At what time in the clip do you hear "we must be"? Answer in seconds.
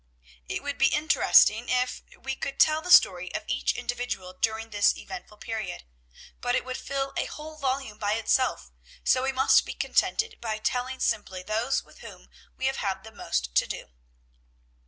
9.21-9.75